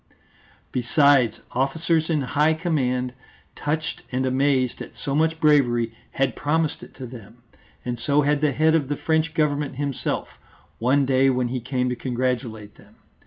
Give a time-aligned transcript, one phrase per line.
[0.71, 3.13] Besides, officers in high command,
[3.55, 7.43] touched and amazed at so much bravery, had promised it to them,
[7.85, 10.27] and so had the head of the French Government himself,
[10.79, 12.95] one day when he came to congratulate them.